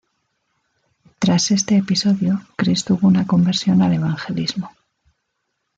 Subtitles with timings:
[1.19, 4.71] Tras este episodio Chris tuvo una conversión al evangelismo.